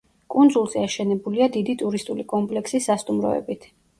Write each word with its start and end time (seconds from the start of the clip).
კუნძულზე 0.35 0.79
აშენებულია 0.85 1.49
დიდი 1.57 1.77
ტურისტული 1.83 2.25
კომპლექსი 2.33 2.83
სასტუმროებით. 2.89 3.71